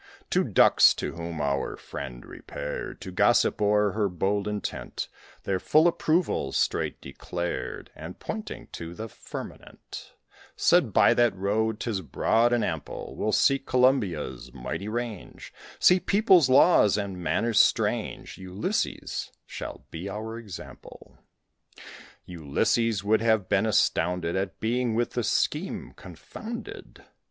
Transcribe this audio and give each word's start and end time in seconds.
Two 0.31 0.43
Ducks, 0.43 0.95
to 0.95 1.13
whom 1.13 1.39
our 1.39 1.77
friend 1.77 2.25
repaired 2.25 2.99
To 3.01 3.11
gossip 3.11 3.61
o'er 3.61 3.91
her 3.91 4.09
bold 4.09 4.47
intent, 4.47 5.07
Their 5.43 5.59
full 5.59 5.87
approval 5.87 6.51
straight 6.53 6.99
declared; 7.01 7.91
And, 7.93 8.17
pointing 8.17 8.69
to 8.71 8.95
the 8.95 9.07
firmament, 9.07 10.13
Said, 10.55 10.91
"By 10.91 11.13
that 11.13 11.35
road 11.35 11.79
'tis 11.79 12.01
broad 12.01 12.51
and 12.51 12.65
ample 12.65 13.15
We'll 13.15 13.31
seek 13.31 13.67
Columbia's 13.67 14.51
mighty 14.51 14.87
range, 14.87 15.53
See 15.77 15.99
peoples, 15.99 16.49
laws, 16.49 16.97
and 16.97 17.21
manners 17.21 17.59
strange; 17.59 18.39
Ulysses 18.39 19.31
shall 19.45 19.85
be 19.91 20.09
our 20.09 20.39
example." 20.39 21.19
(Ulysses 22.25 23.03
would 23.03 23.21
have 23.21 23.47
been 23.47 23.67
astounded 23.67 24.35
At 24.35 24.59
being 24.59 24.95
with 24.95 25.11
this 25.11 25.29
scheme 25.31 25.91
confounded.) 25.95 27.03